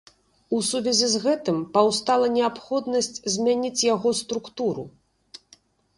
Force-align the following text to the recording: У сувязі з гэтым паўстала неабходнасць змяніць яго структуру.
У 0.55 0.59
сувязі 0.69 1.09
з 1.15 1.19
гэтым 1.25 1.57
паўстала 1.75 2.31
неабходнасць 2.37 3.21
змяніць 3.35 3.85
яго 3.95 4.09
структуру. 4.21 4.83